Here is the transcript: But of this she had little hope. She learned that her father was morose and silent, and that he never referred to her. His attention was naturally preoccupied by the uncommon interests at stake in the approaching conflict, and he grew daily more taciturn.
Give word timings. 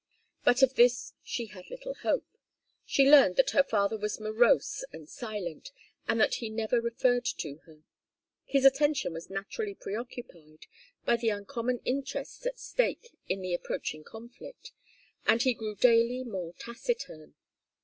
But 0.43 0.63
of 0.63 0.73
this 0.73 1.13
she 1.21 1.45
had 1.45 1.69
little 1.69 1.93
hope. 1.93 2.25
She 2.87 3.07
learned 3.07 3.35
that 3.35 3.51
her 3.51 3.61
father 3.61 3.99
was 3.99 4.19
morose 4.19 4.83
and 4.91 5.07
silent, 5.07 5.71
and 6.07 6.19
that 6.19 6.33
he 6.41 6.49
never 6.49 6.81
referred 6.81 7.25
to 7.37 7.57
her. 7.67 7.83
His 8.43 8.65
attention 8.65 9.13
was 9.13 9.29
naturally 9.29 9.75
preoccupied 9.75 10.65
by 11.05 11.17
the 11.17 11.29
uncommon 11.29 11.81
interests 11.85 12.47
at 12.47 12.57
stake 12.57 13.09
in 13.29 13.41
the 13.41 13.53
approaching 13.53 14.03
conflict, 14.03 14.71
and 15.27 15.43
he 15.43 15.53
grew 15.53 15.75
daily 15.75 16.23
more 16.23 16.53
taciturn. 16.53 17.35